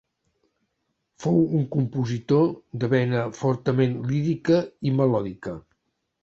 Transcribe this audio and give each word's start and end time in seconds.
Fou 1.25 1.35
un 1.59 1.67
compositor 1.75 2.47
de 2.85 2.89
vena 2.95 3.21
fortament 3.41 3.95
lírica 4.13 4.59
i 4.93 4.97
melòdica. 5.03 5.55